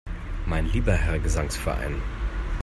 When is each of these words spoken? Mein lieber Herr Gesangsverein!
Mein 0.47 0.65
lieber 0.65 0.93
Herr 0.95 1.19
Gesangsverein! 1.19 2.01